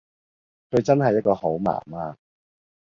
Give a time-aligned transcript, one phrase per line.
[0.71, 2.15] 佢真係一個好媽媽